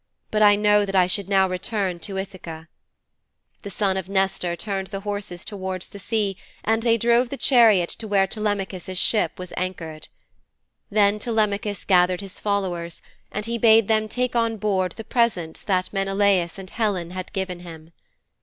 [0.31, 2.67] But I know that I should now return to Ithaka.'
[3.61, 7.89] The son of Nestor turned the horses towards the sea and they drove the chariot
[7.99, 10.07] to where Telemachus' ship was anchored.
[10.89, 15.93] Then Telemachus gathered his followers, and he bade them take on board the presents that
[15.93, 17.93] Menelaus and Helen had given him.